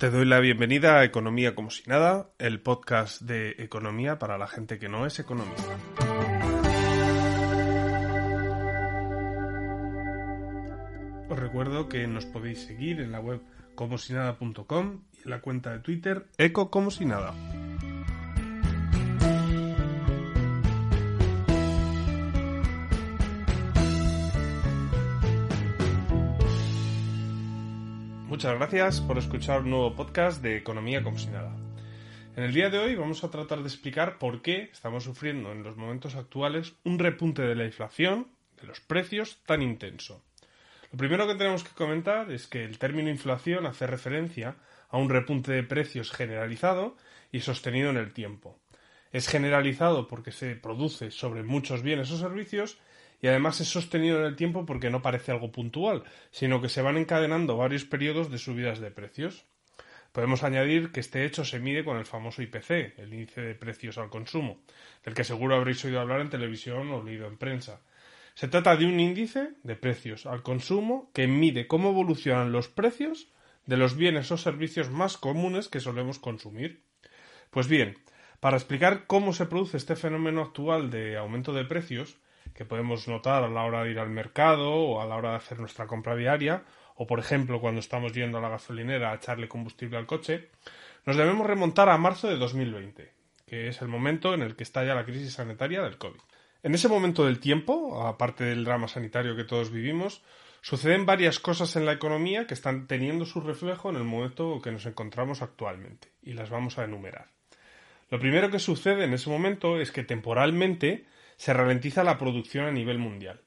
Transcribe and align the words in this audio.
Te 0.00 0.08
doy 0.08 0.24
la 0.24 0.40
bienvenida 0.40 0.98
a 0.98 1.04
Economía 1.04 1.54
como 1.54 1.68
si 1.68 1.82
nada, 1.86 2.30
el 2.38 2.62
podcast 2.62 3.20
de 3.20 3.50
economía 3.58 4.18
para 4.18 4.38
la 4.38 4.46
gente 4.46 4.78
que 4.78 4.88
no 4.88 5.04
es 5.04 5.18
economista. 5.18 5.76
Os 11.28 11.38
recuerdo 11.38 11.90
que 11.90 12.06
nos 12.06 12.24
podéis 12.24 12.60
seguir 12.60 12.98
en 13.02 13.12
la 13.12 13.20
web 13.20 13.42
comosinada.com 13.74 15.02
y 15.12 15.24
en 15.24 15.30
la 15.30 15.42
cuenta 15.42 15.70
de 15.72 15.80
Twitter 15.80 16.28
eco 16.38 16.70
como 16.70 16.90
si 16.90 17.04
nada. 17.04 17.34
Muchas 28.40 28.56
gracias 28.56 29.00
por 29.02 29.18
escuchar 29.18 29.60
un 29.60 29.68
nuevo 29.68 29.94
podcast 29.94 30.42
de 30.42 30.56
Economía 30.56 31.02
como 31.02 31.18
si 31.18 31.26
nada. 31.26 31.54
En 32.34 32.42
el 32.42 32.54
día 32.54 32.70
de 32.70 32.78
hoy 32.78 32.94
vamos 32.94 33.22
a 33.22 33.30
tratar 33.30 33.58
de 33.58 33.68
explicar 33.68 34.16
por 34.16 34.40
qué 34.40 34.70
estamos 34.72 35.04
sufriendo 35.04 35.52
en 35.52 35.62
los 35.62 35.76
momentos 35.76 36.14
actuales 36.14 36.72
un 36.82 36.98
repunte 36.98 37.42
de 37.42 37.54
la 37.54 37.66
inflación, 37.66 38.28
de 38.58 38.66
los 38.66 38.80
precios, 38.80 39.42
tan 39.44 39.60
intenso. 39.60 40.24
Lo 40.90 40.96
primero 40.96 41.26
que 41.26 41.34
tenemos 41.34 41.64
que 41.64 41.74
comentar 41.74 42.32
es 42.32 42.46
que 42.46 42.64
el 42.64 42.78
término 42.78 43.10
inflación 43.10 43.66
hace 43.66 43.86
referencia 43.86 44.56
a 44.88 44.96
un 44.96 45.10
repunte 45.10 45.52
de 45.52 45.62
precios 45.62 46.10
generalizado 46.10 46.96
y 47.32 47.40
sostenido 47.40 47.90
en 47.90 47.98
el 47.98 48.14
tiempo. 48.14 48.58
Es 49.12 49.28
generalizado 49.28 50.08
porque 50.08 50.32
se 50.32 50.56
produce 50.56 51.10
sobre 51.10 51.42
muchos 51.42 51.82
bienes 51.82 52.10
o 52.10 52.16
servicios 52.16 52.78
y 53.22 53.28
además 53.28 53.60
es 53.60 53.68
sostenido 53.68 54.18
en 54.18 54.24
el 54.24 54.36
tiempo 54.36 54.66
porque 54.66 54.90
no 54.90 55.02
parece 55.02 55.32
algo 55.32 55.52
puntual, 55.52 56.04
sino 56.30 56.60
que 56.60 56.68
se 56.68 56.82
van 56.82 56.96
encadenando 56.96 57.56
varios 57.56 57.84
periodos 57.84 58.30
de 58.30 58.38
subidas 58.38 58.80
de 58.80 58.90
precios. 58.90 59.44
Podemos 60.12 60.42
añadir 60.42 60.90
que 60.90 61.00
este 61.00 61.24
hecho 61.24 61.44
se 61.44 61.60
mide 61.60 61.84
con 61.84 61.96
el 61.96 62.06
famoso 62.06 62.42
IPC, 62.42 62.98
el 62.98 63.14
índice 63.14 63.42
de 63.42 63.54
precios 63.54 63.96
al 63.98 64.10
consumo, 64.10 64.62
del 65.04 65.14
que 65.14 65.24
seguro 65.24 65.54
habréis 65.54 65.84
oído 65.84 66.00
hablar 66.00 66.20
en 66.20 66.30
televisión 66.30 66.90
o 66.90 67.02
leído 67.02 67.28
en 67.28 67.38
prensa. 67.38 67.80
Se 68.34 68.48
trata 68.48 68.76
de 68.76 68.86
un 68.86 68.98
índice 68.98 69.50
de 69.62 69.76
precios 69.76 70.26
al 70.26 70.42
consumo 70.42 71.10
que 71.14 71.26
mide 71.26 71.66
cómo 71.66 71.90
evolucionan 71.90 72.52
los 72.52 72.68
precios 72.68 73.28
de 73.66 73.76
los 73.76 73.96
bienes 73.96 74.32
o 74.32 74.36
servicios 74.36 74.90
más 74.90 75.16
comunes 75.16 75.68
que 75.68 75.80
solemos 75.80 76.18
consumir. 76.18 76.82
Pues 77.50 77.68
bien, 77.68 77.98
para 78.40 78.56
explicar 78.56 79.06
cómo 79.06 79.32
se 79.32 79.46
produce 79.46 79.76
este 79.76 79.94
fenómeno 79.94 80.40
actual 80.42 80.90
de 80.90 81.18
aumento 81.18 81.52
de 81.52 81.64
precios, 81.64 82.18
que 82.54 82.64
podemos 82.64 83.06
notar 83.08 83.42
a 83.44 83.48
la 83.48 83.64
hora 83.64 83.84
de 83.84 83.90
ir 83.90 83.98
al 83.98 84.10
mercado 84.10 84.72
o 84.72 85.00
a 85.00 85.06
la 85.06 85.16
hora 85.16 85.30
de 85.30 85.36
hacer 85.36 85.58
nuestra 85.58 85.86
compra 85.86 86.16
diaria, 86.16 86.64
o 86.96 87.06
por 87.06 87.18
ejemplo 87.18 87.60
cuando 87.60 87.80
estamos 87.80 88.12
yendo 88.12 88.38
a 88.38 88.40
la 88.40 88.48
gasolinera 88.48 89.12
a 89.12 89.14
echarle 89.16 89.48
combustible 89.48 89.96
al 89.96 90.06
coche, 90.06 90.50
nos 91.06 91.16
debemos 91.16 91.46
remontar 91.46 91.88
a 91.88 91.96
marzo 91.96 92.28
de 92.28 92.36
2020, 92.36 93.12
que 93.46 93.68
es 93.68 93.80
el 93.80 93.88
momento 93.88 94.34
en 94.34 94.42
el 94.42 94.56
que 94.56 94.64
estalla 94.64 94.94
la 94.94 95.04
crisis 95.04 95.32
sanitaria 95.32 95.82
del 95.82 95.98
COVID. 95.98 96.20
En 96.62 96.74
ese 96.74 96.88
momento 96.88 97.24
del 97.24 97.40
tiempo, 97.40 98.06
aparte 98.06 98.44
del 98.44 98.64
drama 98.64 98.86
sanitario 98.86 99.34
que 99.34 99.44
todos 99.44 99.70
vivimos, 99.70 100.22
suceden 100.60 101.06
varias 101.06 101.38
cosas 101.38 101.74
en 101.76 101.86
la 101.86 101.92
economía 101.92 102.46
que 102.46 102.54
están 102.54 102.86
teniendo 102.86 103.24
su 103.24 103.40
reflejo 103.40 103.88
en 103.88 103.96
el 103.96 104.04
momento 104.04 104.60
que 104.62 104.72
nos 104.72 104.84
encontramos 104.84 105.40
actualmente, 105.40 106.08
y 106.22 106.34
las 106.34 106.50
vamos 106.50 106.78
a 106.78 106.84
enumerar. 106.84 107.28
Lo 108.10 108.18
primero 108.18 108.50
que 108.50 108.58
sucede 108.58 109.04
en 109.04 109.14
ese 109.14 109.30
momento 109.30 109.80
es 109.80 109.92
que 109.92 110.02
temporalmente 110.02 111.06
se 111.40 111.54
ralentiza 111.54 112.04
la 112.04 112.18
producción 112.18 112.66
a 112.66 112.70
nivel 112.70 112.98
mundial. 112.98 113.40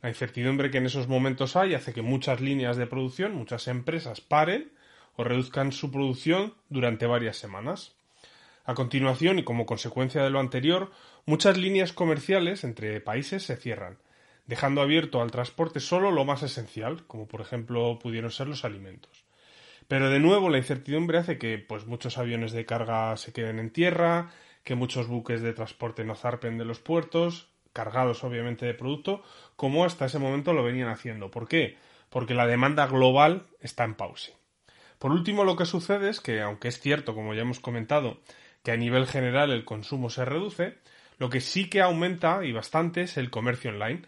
La 0.00 0.08
incertidumbre 0.08 0.70
que 0.70 0.78
en 0.78 0.86
esos 0.86 1.08
momentos 1.08 1.56
hay 1.56 1.74
hace 1.74 1.92
que 1.92 2.00
muchas 2.00 2.40
líneas 2.40 2.76
de 2.76 2.86
producción, 2.86 3.34
muchas 3.34 3.66
empresas 3.66 4.20
paren 4.20 4.70
o 5.16 5.24
reduzcan 5.24 5.72
su 5.72 5.90
producción 5.90 6.54
durante 6.68 7.04
varias 7.04 7.36
semanas. 7.36 7.96
A 8.64 8.74
continuación, 8.74 9.40
y 9.40 9.42
como 9.42 9.66
consecuencia 9.66 10.22
de 10.22 10.30
lo 10.30 10.38
anterior, 10.38 10.92
muchas 11.26 11.58
líneas 11.58 11.92
comerciales 11.92 12.62
entre 12.62 13.00
países 13.00 13.42
se 13.42 13.56
cierran, 13.56 13.98
dejando 14.46 14.80
abierto 14.80 15.20
al 15.20 15.32
transporte 15.32 15.80
solo 15.80 16.12
lo 16.12 16.24
más 16.24 16.44
esencial, 16.44 17.08
como 17.08 17.26
por 17.26 17.40
ejemplo 17.40 17.98
pudieron 17.98 18.30
ser 18.30 18.46
los 18.46 18.64
alimentos. 18.64 19.24
Pero 19.88 20.10
de 20.10 20.20
nuevo 20.20 20.48
la 20.48 20.58
incertidumbre 20.58 21.18
hace 21.18 21.38
que 21.38 21.58
pues 21.58 21.86
muchos 21.86 22.18
aviones 22.18 22.52
de 22.52 22.66
carga 22.66 23.16
se 23.16 23.32
queden 23.32 23.58
en 23.58 23.70
tierra, 23.70 24.30
que 24.64 24.74
muchos 24.74 25.08
buques 25.08 25.42
de 25.42 25.52
transporte 25.52 26.04
no 26.04 26.14
zarpen 26.14 26.58
de 26.58 26.64
los 26.64 26.78
puertos, 26.78 27.48
cargados 27.72 28.22
obviamente 28.24 28.66
de 28.66 28.74
producto, 28.74 29.22
como 29.56 29.84
hasta 29.84 30.06
ese 30.06 30.18
momento 30.18 30.52
lo 30.52 30.62
venían 30.62 30.88
haciendo. 30.88 31.30
¿Por 31.30 31.48
qué? 31.48 31.76
Porque 32.10 32.34
la 32.34 32.46
demanda 32.46 32.86
global 32.86 33.46
está 33.60 33.84
en 33.84 33.94
pause. 33.94 34.36
Por 34.98 35.10
último, 35.10 35.44
lo 35.44 35.56
que 35.56 35.66
sucede 35.66 36.10
es 36.10 36.20
que, 36.20 36.40
aunque 36.40 36.68
es 36.68 36.78
cierto, 36.78 37.14
como 37.14 37.34
ya 37.34 37.42
hemos 37.42 37.60
comentado, 37.60 38.20
que 38.62 38.70
a 38.70 38.76
nivel 38.76 39.06
general 39.06 39.50
el 39.50 39.64
consumo 39.64 40.10
se 40.10 40.24
reduce, 40.24 40.78
lo 41.18 41.30
que 41.30 41.40
sí 41.40 41.68
que 41.68 41.80
aumenta 41.80 42.44
y 42.44 42.52
bastante 42.52 43.02
es 43.02 43.16
el 43.16 43.30
comercio 43.30 43.70
online, 43.70 44.02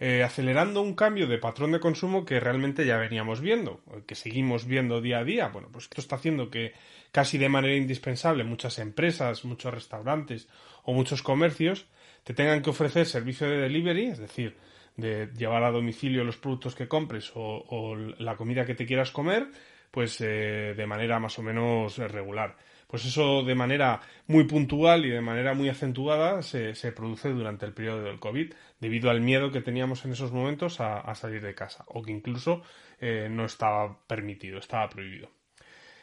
eh, 0.00 0.22
acelerando 0.22 0.80
un 0.80 0.94
cambio 0.94 1.26
de 1.26 1.38
patrón 1.38 1.72
de 1.72 1.80
consumo 1.80 2.24
que 2.24 2.38
realmente 2.38 2.86
ya 2.86 2.96
veníamos 2.98 3.40
viendo, 3.40 3.80
que 4.06 4.14
seguimos 4.14 4.64
viendo 4.64 5.00
día 5.00 5.18
a 5.18 5.24
día. 5.24 5.48
Bueno, 5.48 5.68
pues 5.72 5.84
esto 5.84 6.00
está 6.00 6.16
haciendo 6.16 6.50
que 6.50 6.72
casi 7.10 7.38
de 7.38 7.48
manera 7.48 7.74
indispensable 7.74 8.44
muchas 8.44 8.78
empresas, 8.78 9.44
muchos 9.44 9.74
restaurantes 9.74 10.48
o 10.84 10.92
muchos 10.92 11.22
comercios 11.22 11.86
te 12.22 12.34
tengan 12.34 12.62
que 12.62 12.70
ofrecer 12.70 13.06
servicio 13.06 13.48
de 13.48 13.58
delivery, 13.58 14.06
es 14.06 14.18
decir, 14.18 14.56
de 14.96 15.30
llevar 15.36 15.64
a 15.64 15.70
domicilio 15.70 16.24
los 16.24 16.36
productos 16.36 16.74
que 16.74 16.88
compres 16.88 17.32
o, 17.34 17.96
la 18.18 18.36
comida 18.36 18.66
que 18.66 18.74
te 18.74 18.86
quieras 18.86 19.10
comer, 19.10 19.48
pues 19.90 20.20
eh, 20.20 20.74
de 20.76 20.86
manera 20.86 21.18
más 21.18 21.38
o 21.38 21.42
menos 21.42 21.96
regular 21.98 22.56
pues 22.88 23.04
eso 23.04 23.42
de 23.42 23.54
manera 23.54 24.00
muy 24.26 24.44
puntual 24.44 25.04
y 25.04 25.10
de 25.10 25.20
manera 25.20 25.52
muy 25.52 25.68
acentuada 25.68 26.42
se, 26.42 26.72
produce 26.92 27.28
durante 27.28 27.66
el 27.66 27.74
periodo 27.74 28.02
del 28.02 28.18
COVID, 28.18 28.54
debido 28.80 29.10
al 29.10 29.20
miedo 29.20 29.52
que 29.52 29.60
teníamos 29.60 30.04
en 30.06 30.12
esos 30.12 30.32
momentos 30.32 30.80
a, 30.80 31.14
salir 31.14 31.42
de 31.42 31.54
casa, 31.54 31.84
o 31.88 32.02
que 32.02 32.12
incluso 32.12 32.62
eh, 32.98 33.28
no 33.30 33.44
estaba 33.44 33.98
permitido, 34.06 34.58
estaba 34.58 34.88
prohibido. 34.88 35.30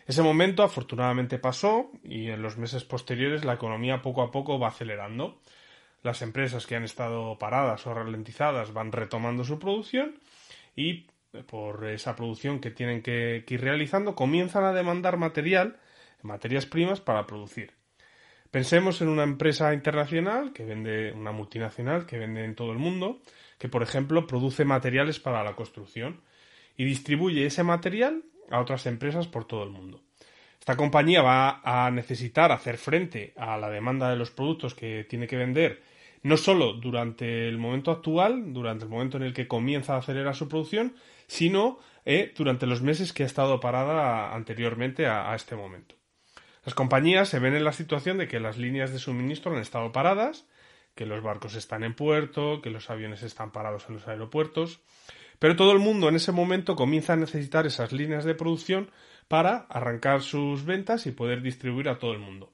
Ese 0.06 0.22
momento 0.22 0.62
afortunadamente 0.62 1.40
pasó 1.40 1.90
y 2.04 2.30
en 2.30 2.44
los 2.44 2.58
meses 2.58 2.84
posteriores 2.84 3.44
la 3.44 3.56
economía 3.56 4.04
poco 4.04 4.22
a 4.22 4.30
poco 4.30 4.60
va 4.60 4.68
acelerando. 4.68 5.42
Las 6.04 6.22
empresas 6.22 6.68
que 6.68 6.76
han 6.76 6.84
estado 6.84 7.40
paradas 7.40 7.88
o 7.88 7.96
ralentizadas 7.96 8.74
van 8.74 8.92
retomando 8.92 9.44
su 9.44 9.58
producción 9.58 10.20
y 10.76 11.08
eh, 11.34 11.42
por 11.48 11.88
esa 11.88 12.16
producción 12.16 12.60
que 12.60 12.70
tienen 12.70 13.02
que 13.02 13.44
ir 13.48 13.62
realizando 13.62 14.14
comienzan 14.14 14.66
a 14.66 14.74
demandar 14.74 15.18
material 15.18 15.80
materias 16.26 16.66
primas 16.66 17.00
para 17.00 17.26
producir. 17.26 17.74
Pensemos 18.56 19.02
en 19.02 19.10
una 19.10 19.24
empresa 19.24 19.74
internacional 19.74 20.54
que 20.54 20.64
vende, 20.64 21.12
una 21.12 21.32
multinacional 21.32 22.06
que 22.06 22.18
vende 22.18 22.46
en 22.46 22.56
todo 22.56 22.72
el 22.72 22.78
mundo, 22.78 23.20
que 23.58 23.68
por 23.68 23.84
ejemplo 23.84 24.28
produce 24.28 24.64
materiales 24.64 25.20
para 25.20 25.44
la 25.44 25.56
construcción 25.56 26.22
y 26.78 26.86
distribuye 26.86 27.46
ese 27.46 27.64
material 27.64 28.24
a 28.50 28.62
otras 28.62 28.86
empresas 28.86 29.28
por 29.28 29.46
todo 29.46 29.64
el 29.64 29.72
mundo. 29.72 30.02
Esta 30.58 30.78
compañía 30.78 31.22
va 31.22 31.62
a 31.64 31.92
necesitar 31.92 32.52
hacer 32.52 32.78
frente 32.78 33.34
a 33.36 33.58
la 33.58 33.70
demanda 33.70 34.10
de 34.10 34.16
los 34.16 34.32
productos 34.32 34.74
que 34.74 35.04
tiene 35.04 35.28
que 35.28 35.36
vender, 35.36 35.84
no 36.24 36.38
solo 36.38 36.74
durante 36.74 37.48
el 37.48 37.58
momento 37.58 37.92
actual, 37.92 38.54
durante 38.54 38.86
el 38.86 38.90
momento 38.90 39.18
en 39.18 39.24
el 39.24 39.34
que 39.34 39.48
comienza 39.48 39.96
a 39.96 39.98
acelerar 39.98 40.34
su 40.36 40.48
producción, 40.48 40.96
sino 41.28 41.78
eh, 42.06 42.34
durante 42.36 42.68
los 42.68 42.82
meses 42.82 43.14
que 43.14 43.24
ha 43.24 43.28
estado 43.28 43.60
parada 43.60 44.34
anteriormente 44.34 45.08
a 45.08 45.36
este 45.36 45.56
momento. 45.56 45.96
Las 46.66 46.74
compañías 46.74 47.30
se 47.30 47.38
ven 47.38 47.56
en 47.56 47.64
la 47.64 47.74
situación 47.74 48.18
de 48.18 48.28
que 48.28 48.40
las 48.40 48.58
líneas 48.58 48.92
de 48.92 48.98
suministro 48.98 49.52
han 49.54 49.62
estado 49.62 49.92
paradas, 49.92 50.48
que 50.96 51.06
los 51.06 51.22
barcos 51.22 51.54
están 51.54 51.84
en 51.84 51.94
puerto, 51.94 52.60
que 52.62 52.72
los 52.72 52.90
aviones 52.90 53.22
están 53.22 53.52
parados 53.52 53.86
en 53.88 53.96
los 53.96 54.08
aeropuertos, 54.08 54.82
pero 55.38 55.56
todo 55.56 55.74
el 55.74 55.80
mundo 55.80 56.10
en 56.10 56.16
ese 56.16 56.32
momento 56.32 56.76
comienza 56.76 57.14
a 57.14 57.18
necesitar 57.18 57.68
esas 57.68 57.92
líneas 57.92 58.26
de 58.26 58.34
producción 58.34 58.90
para 59.28 59.68
arrancar 59.70 60.24
sus 60.24 60.66
ventas 60.66 61.06
y 61.06 61.12
poder 61.12 61.44
distribuir 61.44 61.88
a 61.88 62.00
todo 62.00 62.14
el 62.14 62.20
mundo. 62.20 62.52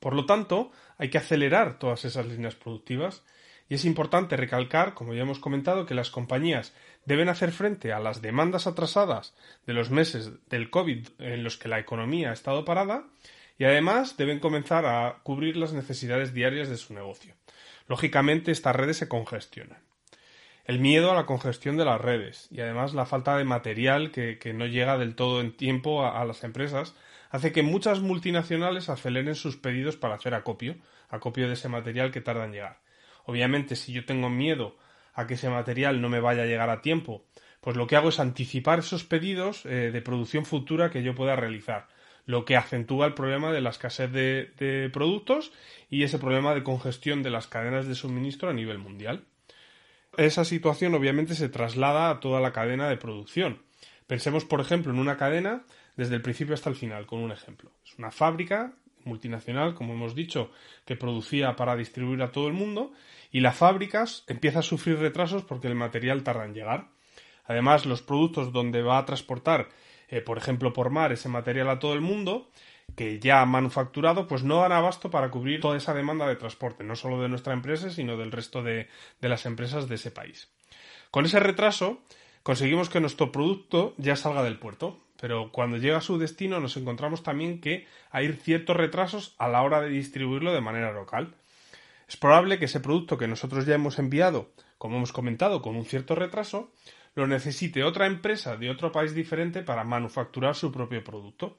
Por 0.00 0.14
lo 0.14 0.26
tanto, 0.26 0.70
hay 0.98 1.08
que 1.08 1.18
acelerar 1.18 1.78
todas 1.78 2.04
esas 2.04 2.26
líneas 2.26 2.56
productivas 2.56 3.22
Y 3.70 3.74
es 3.74 3.84
importante 3.84 4.36
recalcar, 4.36 4.94
como 4.94 5.14
ya 5.14 5.22
hemos 5.22 5.38
comentado, 5.38 5.86
que 5.86 5.94
las 5.94 6.10
compañías 6.10 6.74
deben 7.04 7.28
hacer 7.28 7.52
frente 7.52 7.92
a 7.92 8.00
las 8.00 8.20
demandas 8.20 8.66
atrasadas 8.66 9.32
de 9.64 9.74
los 9.74 9.90
meses 9.90 10.32
del 10.48 10.70
COVID 10.70 11.06
en 11.20 11.44
los 11.44 11.56
que 11.56 11.68
la 11.68 11.78
economía 11.78 12.30
ha 12.30 12.32
estado 12.32 12.64
parada 12.64 13.04
y 13.58 13.64
además 13.64 14.16
deben 14.16 14.40
comenzar 14.40 14.86
a 14.86 15.20
cubrir 15.22 15.56
las 15.56 15.72
necesidades 15.72 16.34
diarias 16.34 16.68
de 16.68 16.78
su 16.78 16.94
negocio. 16.94 17.34
Lógicamente, 17.86 18.50
estas 18.50 18.74
redes 18.74 18.96
se 18.96 19.08
congestionan. 19.08 19.78
El 20.64 20.80
miedo 20.80 21.12
a 21.12 21.14
la 21.14 21.26
congestión 21.26 21.76
de 21.76 21.84
las 21.84 22.00
redes 22.00 22.48
y 22.50 22.60
además 22.60 22.92
la 22.92 23.06
falta 23.06 23.36
de 23.36 23.44
material 23.44 24.10
que, 24.10 24.52
no 24.52 24.66
llega 24.66 24.98
del 24.98 25.14
todo 25.14 25.40
en 25.40 25.56
tiempo 25.56 26.04
a 26.04 26.24
las 26.24 26.42
empresas 26.42 26.96
hace 27.30 27.52
que 27.52 27.62
muchas 27.62 28.00
multinacionales 28.00 28.88
aceleren 28.88 29.36
sus 29.36 29.56
pedidos 29.56 29.96
para 29.96 30.16
hacer 30.16 30.34
acopio, 30.34 30.74
acopio 31.08 31.46
de 31.46 31.54
ese 31.54 31.68
material 31.68 32.10
que 32.10 32.20
tarda 32.20 32.46
en 32.46 32.52
llegar. 32.52 32.89
Obviamente, 33.26 33.76
si 33.76 33.92
yo 33.92 34.04
tengo 34.04 34.28
miedo 34.28 34.76
a 35.14 35.26
que 35.26 35.34
ese 35.34 35.50
material 35.50 36.00
no 36.00 36.08
me 36.08 36.20
vaya 36.20 36.42
a 36.42 36.46
llegar 36.46 36.70
a 36.70 36.82
tiempo, 36.82 37.24
pues 37.60 37.76
lo 37.76 37.86
que 37.86 37.96
hago 37.96 38.08
es 38.08 38.20
anticipar 38.20 38.78
esos 38.78 39.04
pedidos 39.04 39.66
eh, 39.66 39.90
de 39.92 40.02
producción 40.02 40.46
futura 40.46 40.90
que 40.90 41.02
yo 41.02 41.14
pueda 41.14 41.36
realizar, 41.36 41.88
lo 42.26 42.44
que 42.44 42.56
acentúa 42.56 43.06
el 43.06 43.14
problema 43.14 43.52
de 43.52 43.60
la 43.60 43.70
escasez 43.70 44.10
de, 44.12 44.52
de 44.58 44.90
productos 44.90 45.52
y 45.90 46.04
ese 46.04 46.18
problema 46.18 46.54
de 46.54 46.62
congestión 46.62 47.22
de 47.22 47.30
las 47.30 47.46
cadenas 47.46 47.86
de 47.86 47.94
suministro 47.94 48.48
a 48.48 48.54
nivel 48.54 48.78
mundial. 48.78 49.24
Esa 50.16 50.44
situación 50.44 50.94
obviamente 50.94 51.34
se 51.34 51.48
traslada 51.48 52.10
a 52.10 52.20
toda 52.20 52.40
la 52.40 52.52
cadena 52.52 52.88
de 52.88 52.96
producción. 52.96 53.62
Pensemos, 54.06 54.44
por 54.44 54.60
ejemplo, 54.60 54.92
en 54.92 54.98
una 54.98 55.16
cadena 55.16 55.62
desde 55.96 56.16
el 56.16 56.22
principio 56.22 56.54
hasta 56.54 56.70
el 56.70 56.76
final, 56.76 57.06
con 57.06 57.20
un 57.20 57.30
ejemplo. 57.30 57.70
Es 57.84 57.96
una 57.98 58.10
fábrica 58.10 58.72
multinacional, 59.04 59.74
como 59.74 59.94
hemos 59.94 60.14
dicho, 60.14 60.50
que 60.84 60.96
producía 60.96 61.56
para 61.56 61.76
distribuir 61.76 62.22
a 62.22 62.32
todo 62.32 62.46
el 62.46 62.52
mundo 62.52 62.92
y 63.30 63.40
las 63.40 63.56
fábricas 63.56 64.24
empieza 64.26 64.60
a 64.60 64.62
sufrir 64.62 64.98
retrasos 64.98 65.44
porque 65.44 65.68
el 65.68 65.74
material 65.74 66.22
tarda 66.22 66.44
en 66.44 66.54
llegar. 66.54 66.88
Además, 67.44 67.86
los 67.86 68.02
productos 68.02 68.52
donde 68.52 68.82
va 68.82 68.98
a 68.98 69.04
transportar, 69.04 69.68
eh, 70.08 70.20
por 70.20 70.38
ejemplo, 70.38 70.72
por 70.72 70.90
mar 70.90 71.12
ese 71.12 71.28
material 71.28 71.68
a 71.68 71.78
todo 71.78 71.94
el 71.94 72.00
mundo, 72.00 72.50
que 72.96 73.18
ya 73.18 73.40
ha 73.40 73.46
manufacturado, 73.46 74.26
pues 74.26 74.42
no 74.42 74.60
dan 74.60 74.72
abasto 74.72 75.10
para 75.10 75.30
cubrir 75.30 75.60
toda 75.60 75.76
esa 75.76 75.94
demanda 75.94 76.26
de 76.28 76.36
transporte, 76.36 76.84
no 76.84 76.96
solo 76.96 77.20
de 77.22 77.28
nuestra 77.28 77.52
empresa, 77.52 77.90
sino 77.90 78.16
del 78.16 78.32
resto 78.32 78.62
de, 78.62 78.88
de 79.20 79.28
las 79.28 79.46
empresas 79.46 79.88
de 79.88 79.94
ese 79.96 80.10
país. 80.10 80.48
Con 81.10 81.24
ese 81.24 81.40
retraso, 81.40 82.00
conseguimos 82.42 82.88
que 82.88 83.00
nuestro 83.00 83.32
producto 83.32 83.94
ya 83.96 84.16
salga 84.16 84.42
del 84.42 84.58
puerto, 84.58 84.98
pero 85.20 85.52
cuando 85.52 85.76
llega 85.76 85.98
a 85.98 86.02
su 86.02 86.18
destino 86.18 86.60
nos 86.60 86.76
encontramos 86.78 87.22
también 87.22 87.60
que 87.60 87.86
hay 88.10 88.32
ciertos 88.32 88.76
retrasos 88.76 89.34
a 89.38 89.48
la 89.48 89.62
hora 89.62 89.82
de 89.82 89.90
distribuirlo 89.90 90.54
de 90.54 90.62
manera 90.62 90.92
local. 90.92 91.34
Es 92.08 92.16
probable 92.16 92.58
que 92.58 92.64
ese 92.64 92.80
producto 92.80 93.18
que 93.18 93.28
nosotros 93.28 93.66
ya 93.66 93.74
hemos 93.74 93.98
enviado, 93.98 94.50
como 94.78 94.96
hemos 94.96 95.12
comentado, 95.12 95.60
con 95.60 95.76
un 95.76 95.84
cierto 95.84 96.14
retraso, 96.14 96.72
lo 97.14 97.26
necesite 97.26 97.84
otra 97.84 98.06
empresa 98.06 98.56
de 98.56 98.70
otro 98.70 98.92
país 98.92 99.14
diferente 99.14 99.62
para 99.62 99.84
manufacturar 99.84 100.54
su 100.54 100.72
propio 100.72 101.04
producto. 101.04 101.58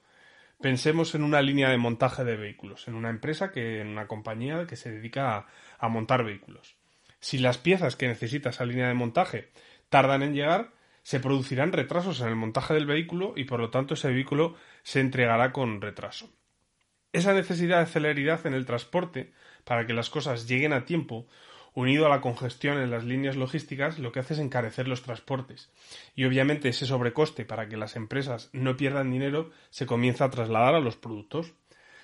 Pensemos 0.60 1.14
en 1.14 1.22
una 1.22 1.40
línea 1.40 1.70
de 1.70 1.78
montaje 1.78 2.24
de 2.24 2.36
vehículos, 2.36 2.88
en 2.88 2.94
una 2.94 3.10
empresa 3.10 3.52
que, 3.52 3.80
en 3.80 3.88
una 3.88 4.08
compañía 4.08 4.66
que 4.66 4.76
se 4.76 4.90
dedica 4.90 5.36
a, 5.36 5.46
a 5.78 5.88
montar 5.88 6.24
vehículos. 6.24 6.74
Si 7.20 7.38
las 7.38 7.58
piezas 7.58 7.96
que 7.96 8.08
necesita 8.08 8.50
esa 8.50 8.64
línea 8.64 8.88
de 8.88 8.94
montaje 8.94 9.50
tardan 9.88 10.22
en 10.22 10.34
llegar, 10.34 10.72
se 11.02 11.20
producirán 11.20 11.72
retrasos 11.72 12.20
en 12.20 12.28
el 12.28 12.36
montaje 12.36 12.74
del 12.74 12.86
vehículo 12.86 13.34
y 13.36 13.44
por 13.44 13.60
lo 13.60 13.70
tanto 13.70 13.94
ese 13.94 14.08
vehículo 14.08 14.54
se 14.82 15.00
entregará 15.00 15.52
con 15.52 15.80
retraso. 15.80 16.30
Esa 17.12 17.34
necesidad 17.34 17.80
de 17.80 17.86
celeridad 17.86 18.46
en 18.46 18.54
el 18.54 18.64
transporte 18.64 19.32
para 19.64 19.86
que 19.86 19.92
las 19.92 20.10
cosas 20.10 20.48
lleguen 20.48 20.72
a 20.72 20.84
tiempo, 20.84 21.26
unido 21.74 22.06
a 22.06 22.08
la 22.08 22.20
congestión 22.20 22.78
en 22.78 22.90
las 22.90 23.04
líneas 23.04 23.36
logísticas, 23.36 23.98
lo 23.98 24.12
que 24.12 24.20
hace 24.20 24.34
es 24.34 24.40
encarecer 24.40 24.88
los 24.88 25.02
transportes. 25.02 25.70
Y 26.14 26.24
obviamente 26.24 26.68
ese 26.68 26.86
sobrecoste 26.86 27.44
para 27.44 27.68
que 27.68 27.76
las 27.76 27.96
empresas 27.96 28.50
no 28.52 28.76
pierdan 28.76 29.10
dinero 29.10 29.50
se 29.70 29.86
comienza 29.86 30.24
a 30.24 30.30
trasladar 30.30 30.74
a 30.74 30.80
los 30.80 30.96
productos. 30.96 31.52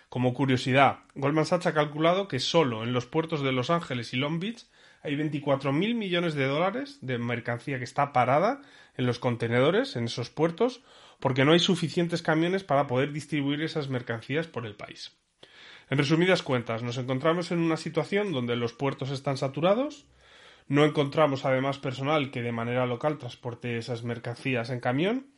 Como 0.08 0.32
curiosidad, 0.32 1.00
Goldman 1.14 1.46
Sachs 1.46 1.66
ha 1.66 1.74
calculado 1.74 2.28
que 2.28 2.40
solo 2.40 2.82
en 2.82 2.92
los 2.92 3.06
puertos 3.06 3.42
de 3.42 3.52
Los 3.52 3.70
Ángeles 3.70 4.14
y 4.14 4.16
Long 4.16 4.40
Beach 4.40 4.64
hay 5.08 5.16
24.000 5.16 5.94
millones 5.94 6.34
de 6.34 6.46
dólares 6.46 6.98
de 7.00 7.18
mercancía 7.18 7.78
que 7.78 7.84
está 7.84 8.12
parada 8.12 8.60
en 8.96 9.06
los 9.06 9.18
contenedores, 9.18 9.96
en 9.96 10.04
esos 10.04 10.28
puertos, 10.28 10.82
porque 11.18 11.44
no 11.44 11.52
hay 11.52 11.58
suficientes 11.58 12.20
camiones 12.20 12.62
para 12.62 12.86
poder 12.86 13.12
distribuir 13.12 13.62
esas 13.62 13.88
mercancías 13.88 14.46
por 14.46 14.66
el 14.66 14.76
país. 14.76 15.16
En 15.88 15.96
resumidas 15.96 16.42
cuentas, 16.42 16.82
nos 16.82 16.98
encontramos 16.98 17.50
en 17.50 17.60
una 17.60 17.78
situación 17.78 18.32
donde 18.32 18.56
los 18.56 18.74
puertos 18.74 19.10
están 19.10 19.38
saturados, 19.38 20.06
no 20.66 20.84
encontramos 20.84 21.46
además 21.46 21.78
personal 21.78 22.30
que 22.30 22.42
de 22.42 22.52
manera 22.52 22.84
local 22.84 23.16
transporte 23.16 23.78
esas 23.78 24.04
mercancías 24.04 24.68
en 24.68 24.80
camión, 24.80 25.28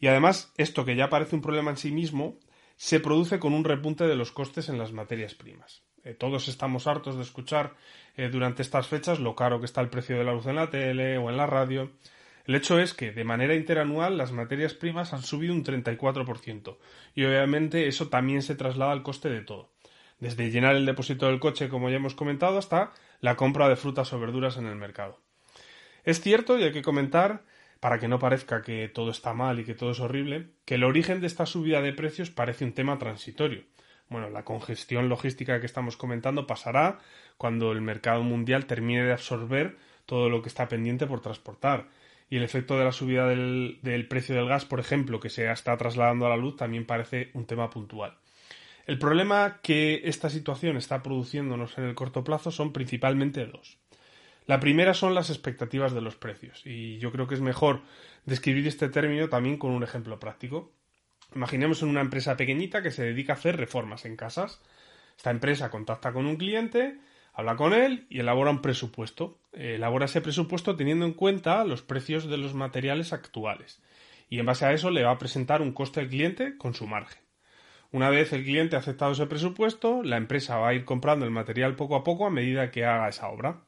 y 0.00 0.08
además 0.08 0.52
esto 0.58 0.84
que 0.84 0.96
ya 0.96 1.08
parece 1.08 1.34
un 1.34 1.42
problema 1.42 1.70
en 1.70 1.78
sí 1.78 1.90
mismo, 1.90 2.38
se 2.76 3.00
produce 3.00 3.38
con 3.38 3.54
un 3.54 3.64
repunte 3.64 4.04
de 4.04 4.16
los 4.16 4.32
costes 4.32 4.68
en 4.68 4.76
las 4.76 4.92
materias 4.92 5.34
primas. 5.34 5.82
Eh, 6.04 6.14
todos 6.14 6.48
estamos 6.48 6.86
hartos 6.86 7.16
de 7.16 7.22
escuchar 7.22 7.74
eh, 8.16 8.28
durante 8.28 8.62
estas 8.62 8.86
fechas 8.86 9.20
lo 9.20 9.34
caro 9.34 9.58
que 9.58 9.66
está 9.66 9.80
el 9.80 9.88
precio 9.88 10.16
de 10.18 10.24
la 10.24 10.32
luz 10.32 10.46
en 10.46 10.56
la 10.56 10.70
tele 10.70 11.18
o 11.18 11.30
en 11.30 11.36
la 11.36 11.46
radio. 11.46 11.90
El 12.46 12.54
hecho 12.54 12.78
es 12.78 12.92
que 12.92 13.10
de 13.10 13.24
manera 13.24 13.54
interanual 13.54 14.18
las 14.18 14.32
materias 14.32 14.74
primas 14.74 15.14
han 15.14 15.22
subido 15.22 15.54
un 15.54 15.64
34% 15.64 16.76
y 17.14 17.24
obviamente 17.24 17.88
eso 17.88 18.08
también 18.08 18.42
se 18.42 18.54
traslada 18.54 18.92
al 18.92 19.02
coste 19.02 19.30
de 19.30 19.40
todo. 19.40 19.70
Desde 20.20 20.50
llenar 20.50 20.76
el 20.76 20.86
depósito 20.86 21.26
del 21.26 21.40
coche, 21.40 21.68
como 21.68 21.88
ya 21.88 21.96
hemos 21.96 22.14
comentado, 22.14 22.58
hasta 22.58 22.92
la 23.20 23.36
compra 23.36 23.68
de 23.68 23.76
frutas 23.76 24.12
o 24.12 24.20
verduras 24.20 24.58
en 24.58 24.66
el 24.66 24.76
mercado. 24.76 25.18
Es 26.04 26.20
cierto, 26.20 26.58
y 26.58 26.64
hay 26.64 26.72
que 26.72 26.82
comentar, 26.82 27.44
para 27.80 27.98
que 27.98 28.08
no 28.08 28.18
parezca 28.18 28.62
que 28.62 28.88
todo 28.88 29.10
está 29.10 29.32
mal 29.32 29.58
y 29.58 29.64
que 29.64 29.74
todo 29.74 29.90
es 29.90 30.00
horrible, 30.00 30.50
que 30.64 30.76
el 30.76 30.84
origen 30.84 31.20
de 31.20 31.26
esta 31.26 31.46
subida 31.46 31.80
de 31.80 31.92
precios 31.92 32.30
parece 32.30 32.64
un 32.64 32.72
tema 32.72 32.98
transitorio. 32.98 33.64
Bueno, 34.08 34.30
la 34.30 34.44
congestión 34.44 35.08
logística 35.08 35.60
que 35.60 35.66
estamos 35.66 35.96
comentando 35.96 36.46
pasará 36.46 36.98
cuando 37.36 37.72
el 37.72 37.80
mercado 37.80 38.22
mundial 38.22 38.66
termine 38.66 39.04
de 39.04 39.12
absorber 39.12 39.76
todo 40.06 40.28
lo 40.28 40.42
que 40.42 40.48
está 40.48 40.68
pendiente 40.68 41.06
por 41.06 41.20
transportar. 41.20 41.88
Y 42.30 42.36
el 42.36 42.42
efecto 42.42 42.78
de 42.78 42.84
la 42.84 42.92
subida 42.92 43.26
del, 43.26 44.06
precio 44.08 44.34
del 44.34 44.48
gas, 44.48 44.64
por 44.64 44.80
ejemplo, 44.80 45.20
que 45.20 45.30
se 45.30 45.50
está 45.50 45.76
trasladando 45.76 46.26
a 46.26 46.30
la 46.30 46.36
luz, 46.36 46.56
también 46.56 46.86
parece 46.86 47.30
un 47.34 47.46
tema 47.46 47.70
puntual. 47.70 48.16
El 48.86 48.98
problema 48.98 49.60
que 49.62 50.02
esta 50.04 50.28
situación 50.28 50.76
está 50.76 51.02
produciéndonos 51.02 51.78
en 51.78 51.84
el 51.84 51.94
corto 51.94 52.24
plazo 52.24 52.50
son 52.50 52.72
principalmente 52.72 53.46
dos. 53.46 53.78
La 54.46 54.60
primera 54.60 54.92
son 54.92 55.14
las 55.14 55.30
expectativas 55.30 55.94
de 55.94 56.02
los 56.02 56.16
precios, 56.16 56.60
y 56.66 56.98
yo 56.98 57.10
creo 57.10 57.26
que 57.26 57.34
es 57.34 57.40
mejor 57.40 57.80
describir 58.26 58.66
este 58.66 58.90
término 58.90 59.28
también 59.28 59.56
con 59.56 59.70
un 59.70 59.82
ejemplo 59.82 60.20
práctico. 60.20 60.70
Imaginemos 61.34 61.82
en 61.82 61.88
una 61.88 62.00
empresa 62.00 62.36
pequeñita 62.36 62.82
que 62.82 62.90
se 62.90 63.04
dedica 63.04 63.32
a 63.32 63.36
hacer 63.36 63.56
reformas 63.56 64.04
en 64.04 64.16
casas. 64.16 64.60
Esta 65.16 65.30
empresa 65.30 65.70
contacta 65.70 66.12
con 66.12 66.26
un 66.26 66.36
cliente, 66.36 66.98
habla 67.32 67.56
con 67.56 67.72
él 67.72 68.06
y 68.08 68.20
elabora 68.20 68.50
un 68.50 68.62
presupuesto. 68.62 69.38
Elabora 69.52 70.06
ese 70.06 70.20
presupuesto 70.20 70.76
teniendo 70.76 71.06
en 71.06 71.12
cuenta 71.12 71.64
los 71.64 71.82
precios 71.82 72.28
de 72.28 72.38
los 72.38 72.54
materiales 72.54 73.12
actuales. 73.12 73.82
Y 74.28 74.38
en 74.38 74.46
base 74.46 74.64
a 74.64 74.72
eso 74.72 74.90
le 74.90 75.02
va 75.02 75.12
a 75.12 75.18
presentar 75.18 75.60
un 75.60 75.72
coste 75.72 76.00
al 76.00 76.08
cliente 76.08 76.56
con 76.56 76.74
su 76.74 76.86
margen. 76.86 77.22
Una 77.90 78.10
vez 78.10 78.32
el 78.32 78.42
cliente 78.42 78.76
ha 78.76 78.80
aceptado 78.80 79.12
ese 79.12 79.26
presupuesto, 79.26 80.02
la 80.02 80.16
empresa 80.16 80.58
va 80.58 80.68
a 80.68 80.74
ir 80.74 80.84
comprando 80.84 81.24
el 81.24 81.30
material 81.30 81.76
poco 81.76 81.94
a 81.94 82.02
poco 82.02 82.26
a 82.26 82.30
medida 82.30 82.70
que 82.70 82.84
haga 82.84 83.08
esa 83.08 83.28
obra. 83.28 83.60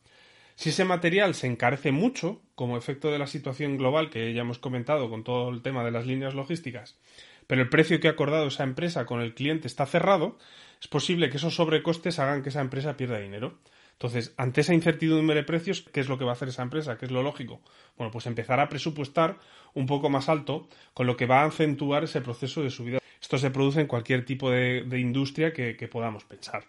Si 0.56 0.70
ese 0.70 0.84
material 0.84 1.34
se 1.34 1.46
encarece 1.46 1.92
mucho, 1.92 2.40
como 2.54 2.78
efecto 2.78 3.12
de 3.12 3.18
la 3.18 3.26
situación 3.26 3.76
global 3.76 4.10
que 4.10 4.32
ya 4.32 4.40
hemos 4.40 4.58
comentado 4.58 5.10
con 5.10 5.22
todo 5.22 5.50
el 5.50 5.62
tema 5.62 5.84
de 5.84 5.90
las 5.90 6.06
líneas 6.06 6.34
logísticas, 6.34 6.98
pero 7.46 7.62
el 7.62 7.68
precio 7.68 8.00
que 8.00 8.08
ha 8.08 8.12
acordado 8.12 8.46
esa 8.48 8.64
empresa 8.64 9.06
con 9.06 9.20
el 9.20 9.34
cliente 9.34 9.66
está 9.66 9.86
cerrado, 9.86 10.38
es 10.80 10.88
posible 10.88 11.30
que 11.30 11.36
esos 11.36 11.54
sobrecostes 11.54 12.18
hagan 12.18 12.42
que 12.42 12.50
esa 12.50 12.60
empresa 12.60 12.96
pierda 12.96 13.18
dinero. 13.18 13.58
Entonces, 13.92 14.34
ante 14.36 14.60
esa 14.60 14.74
incertidumbre 14.74 15.36
de 15.36 15.42
precios, 15.42 15.82
¿qué 15.92 16.00
es 16.00 16.08
lo 16.08 16.18
que 16.18 16.24
va 16.24 16.32
a 16.32 16.34
hacer 16.34 16.48
esa 16.48 16.62
empresa? 16.62 16.98
¿Qué 16.98 17.06
es 17.06 17.10
lo 17.10 17.22
lógico? 17.22 17.62
Bueno, 17.96 18.10
pues 18.10 18.26
empezar 18.26 18.60
a 18.60 18.68
presupuestar 18.68 19.38
un 19.72 19.86
poco 19.86 20.10
más 20.10 20.28
alto, 20.28 20.68
con 20.92 21.06
lo 21.06 21.16
que 21.16 21.24
va 21.24 21.42
a 21.42 21.46
acentuar 21.46 22.04
ese 22.04 22.20
proceso 22.20 22.62
de 22.62 22.68
subida. 22.68 22.98
Esto 23.20 23.38
se 23.38 23.50
produce 23.50 23.80
en 23.80 23.86
cualquier 23.86 24.26
tipo 24.26 24.50
de, 24.50 24.84
industria 24.98 25.54
que, 25.54 25.88
podamos 25.90 26.24
pensar. 26.24 26.64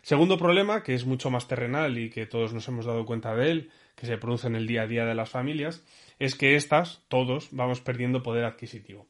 Segundo 0.00 0.38
problema, 0.38 0.82
que 0.82 0.94
es 0.94 1.04
mucho 1.04 1.30
más 1.30 1.46
terrenal 1.46 1.98
y 1.98 2.08
que 2.08 2.26
todos 2.26 2.54
nos 2.54 2.66
hemos 2.68 2.86
dado 2.86 3.04
cuenta 3.04 3.34
de 3.34 3.50
él, 3.50 3.70
que 3.94 4.06
se 4.06 4.16
produce 4.16 4.46
en 4.46 4.56
el 4.56 4.66
día 4.66 4.82
a 4.82 4.86
día 4.86 5.04
de 5.04 5.14
las 5.14 5.28
familias, 5.28 5.84
es 6.18 6.34
que 6.34 6.56
estas, 6.56 7.02
todos, 7.08 7.48
vamos 7.52 7.82
perdiendo 7.82 8.22
poder 8.22 8.44
adquisitivo. 8.44 9.06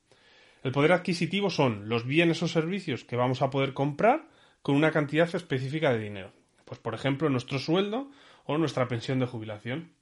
El 0.63 0.73
poder 0.73 0.93
adquisitivo 0.93 1.51
son 1.51 1.89
los 1.89 2.07
bienes 2.07 2.43
o 2.43 2.49
servicios 2.49 3.05
que 3.05 3.17
vamos 3.17 3.43
a 3.43 3.51
poder 3.51 3.75
comprar 3.75 4.29
con 4.63 4.77
una 4.77 4.93
cantidad 4.93 5.35
específica 5.35 5.93
de 5.93 5.99
dinero. 5.99 6.33
Pues, 6.65 6.79
por 6.79 6.95
ejemplo, 6.95 7.29
nuestro 7.29 7.59
sueldo 7.59 8.11
o 8.45 8.59
nuestra 8.59 8.89
pensión 8.89 9.19
de 9.19 9.27
jubilación. 9.27 9.93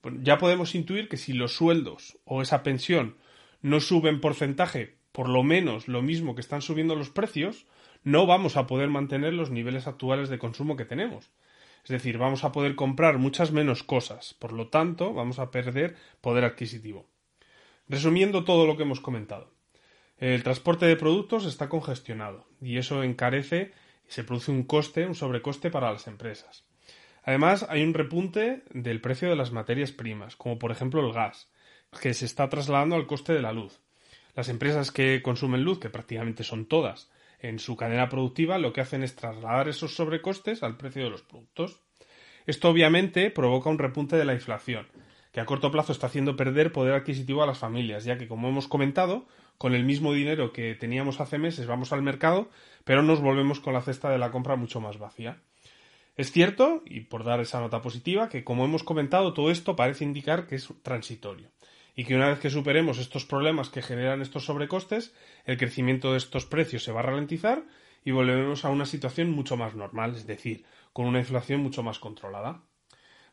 Pues, 0.00 0.16
ya 0.22 0.38
podemos 0.38 0.74
intuir 0.74 1.08
que 1.08 1.16
si 1.16 1.32
los 1.32 1.54
sueldos 1.54 2.18
o 2.24 2.42
esa 2.42 2.62
pensión 2.62 3.16
no 3.62 3.80
suben 3.80 4.20
porcentaje 4.20 4.96
por 5.12 5.28
lo 5.28 5.44
menos 5.44 5.86
lo 5.86 6.02
mismo 6.02 6.34
que 6.34 6.40
están 6.40 6.60
subiendo 6.60 6.96
los 6.96 7.08
precios, 7.08 7.66
no 8.02 8.26
vamos 8.26 8.56
a 8.56 8.66
poder 8.66 8.88
mantener 8.88 9.32
los 9.32 9.50
niveles 9.50 9.86
actuales 9.86 10.28
de 10.28 10.40
consumo 10.40 10.76
que 10.76 10.84
tenemos. 10.84 11.30
Es 11.84 11.90
decir, 11.90 12.18
vamos 12.18 12.42
a 12.42 12.50
poder 12.50 12.74
comprar 12.74 13.18
muchas 13.18 13.52
menos 13.52 13.84
cosas, 13.84 14.34
por 14.34 14.52
lo 14.52 14.68
tanto, 14.68 15.14
vamos 15.14 15.38
a 15.38 15.52
perder 15.52 15.94
poder 16.20 16.44
adquisitivo. 16.44 17.06
Resumiendo 17.88 18.42
todo 18.42 18.66
lo 18.66 18.76
que 18.76 18.82
hemos 18.82 19.00
comentado. 19.00 19.52
El 20.18 20.42
transporte 20.42 20.86
de 20.86 20.96
productos 20.96 21.44
está 21.44 21.68
congestionado 21.68 22.46
y 22.60 22.78
eso 22.78 23.02
encarece 23.02 23.72
y 24.08 24.12
se 24.12 24.24
produce 24.24 24.52
un 24.52 24.62
coste, 24.62 25.06
un 25.06 25.14
sobrecoste 25.14 25.70
para 25.70 25.92
las 25.92 26.06
empresas. 26.06 26.64
Además, 27.24 27.66
hay 27.68 27.82
un 27.82 27.94
repunte 27.94 28.62
del 28.70 29.00
precio 29.00 29.28
de 29.28 29.36
las 29.36 29.50
materias 29.50 29.92
primas, 29.92 30.36
como 30.36 30.58
por 30.58 30.70
ejemplo 30.70 31.04
el 31.04 31.12
gas, 31.12 31.50
que 32.00 32.14
se 32.14 32.26
está 32.26 32.48
trasladando 32.48 32.96
al 32.96 33.06
coste 33.06 33.32
de 33.32 33.42
la 33.42 33.52
luz. 33.52 33.80
Las 34.34 34.48
empresas 34.48 34.90
que 34.90 35.22
consumen 35.22 35.62
luz, 35.62 35.78
que 35.78 35.90
prácticamente 35.90 36.44
son 36.44 36.66
todas, 36.66 37.10
en 37.40 37.58
su 37.58 37.76
cadena 37.76 38.08
productiva, 38.08 38.58
lo 38.58 38.72
que 38.72 38.80
hacen 38.80 39.02
es 39.02 39.16
trasladar 39.16 39.68
esos 39.68 39.94
sobrecostes 39.94 40.62
al 40.62 40.76
precio 40.76 41.04
de 41.04 41.10
los 41.10 41.22
productos. 41.22 41.80
Esto 42.46 42.68
obviamente 42.68 43.30
provoca 43.30 43.70
un 43.70 43.78
repunte 43.78 44.16
de 44.16 44.24
la 44.24 44.34
inflación, 44.34 44.86
que 45.34 45.40
a 45.40 45.46
corto 45.46 45.72
plazo 45.72 45.90
está 45.90 46.06
haciendo 46.06 46.36
perder 46.36 46.70
poder 46.70 46.94
adquisitivo 46.94 47.42
a 47.42 47.46
las 47.46 47.58
familias, 47.58 48.04
ya 48.04 48.16
que, 48.16 48.28
como 48.28 48.48
hemos 48.48 48.68
comentado, 48.68 49.26
con 49.58 49.74
el 49.74 49.82
mismo 49.82 50.12
dinero 50.12 50.52
que 50.52 50.76
teníamos 50.76 51.20
hace 51.20 51.38
meses 51.38 51.66
vamos 51.66 51.92
al 51.92 52.02
mercado, 52.02 52.48
pero 52.84 53.02
nos 53.02 53.20
volvemos 53.20 53.58
con 53.58 53.74
la 53.74 53.82
cesta 53.82 54.10
de 54.10 54.18
la 54.18 54.30
compra 54.30 54.54
mucho 54.54 54.80
más 54.80 54.96
vacía. 54.98 55.42
Es 56.16 56.30
cierto, 56.30 56.82
y 56.86 57.00
por 57.00 57.24
dar 57.24 57.40
esa 57.40 57.58
nota 57.58 57.82
positiva, 57.82 58.28
que 58.28 58.44
como 58.44 58.64
hemos 58.64 58.84
comentado, 58.84 59.34
todo 59.34 59.50
esto 59.50 59.74
parece 59.74 60.04
indicar 60.04 60.46
que 60.46 60.54
es 60.54 60.72
transitorio 60.84 61.50
y 61.96 62.04
que 62.04 62.14
una 62.14 62.28
vez 62.28 62.38
que 62.38 62.50
superemos 62.50 62.98
estos 62.98 63.24
problemas 63.24 63.70
que 63.70 63.82
generan 63.82 64.22
estos 64.22 64.44
sobrecostes, 64.44 65.12
el 65.46 65.58
crecimiento 65.58 66.12
de 66.12 66.18
estos 66.18 66.46
precios 66.46 66.84
se 66.84 66.92
va 66.92 67.00
a 67.00 67.04
ralentizar 67.04 67.64
y 68.04 68.12
volveremos 68.12 68.64
a 68.64 68.70
una 68.70 68.86
situación 68.86 69.30
mucho 69.30 69.56
más 69.56 69.74
normal, 69.74 70.14
es 70.14 70.28
decir, 70.28 70.64
con 70.92 71.06
una 71.06 71.18
inflación 71.18 71.60
mucho 71.60 71.82
más 71.82 71.98
controlada. 71.98 72.62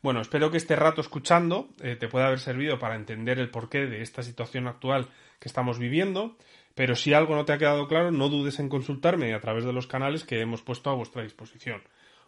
Bueno, 0.02 0.20
espero 0.20 0.50
que 0.50 0.56
este 0.56 0.74
rato 0.74 1.00
escuchando 1.00 1.68
eh, 1.80 1.94
te 1.94 2.08
pueda 2.08 2.26
haber 2.26 2.40
servido 2.40 2.78
para 2.78 2.96
entender 2.96 3.38
el 3.38 3.50
porqué 3.50 3.86
de 3.86 4.02
esta 4.02 4.24
situación 4.24 4.66
actual 4.66 5.08
que 5.38 5.48
estamos 5.48 5.78
viviendo, 5.78 6.36
pero 6.74 6.96
si 6.96 7.14
algo 7.14 7.36
no 7.36 7.44
te 7.44 7.52
ha 7.52 7.58
quedado 7.58 7.86
claro, 7.86 8.10
no 8.10 8.28
dudes 8.28 8.58
en 8.58 8.68
consultarme 8.68 9.32
a 9.32 9.40
través 9.40 9.64
de 9.64 9.72
los 9.72 9.86
canales 9.86 10.24
que 10.24 10.40
hemos 10.40 10.62
puesto 10.62 10.90
a 10.90 10.94
vuestra 10.94 11.22
disposición. 11.22 11.82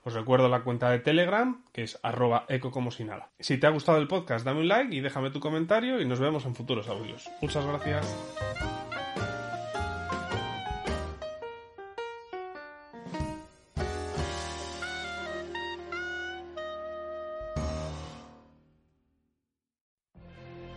Os 0.05 0.13
recuerdo 0.13 0.49
la 0.49 0.63
cuenta 0.63 0.91
de 0.91 1.01
Telegram, 1.01 1.65
que 1.73 1.83
es 1.83 1.99
arroba 2.03 2.45
eco 2.49 2.71
como 2.71 2.91
si 2.91 3.05
nada. 3.05 3.31
Si 3.41 3.59
te 3.59 3.67
ha 3.67 3.71
gustado 3.71 3.99
el 3.99 4.07
podcast, 4.07 4.45
dame 4.45 4.61
un 4.61 4.69
like 4.69 4.95
y 4.95 5.01
déjame 5.01 5.31
tu 5.31 5.41
comentario 5.41 6.01
y 6.01 6.05
nos 6.05 6.21
vemos 6.21 6.45
en 6.45 6.55
futuros 6.55 6.89
audios. 6.89 7.29
Muchas 7.41 7.67
gracias. 7.67 8.94